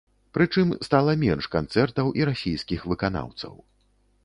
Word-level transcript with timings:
Прычым, 0.35 0.71
стала 0.87 1.13
менш 1.25 1.49
канцэртаў 1.57 2.11
і 2.21 2.27
расійскіх 2.31 2.89
выканаўцаў. 2.95 3.53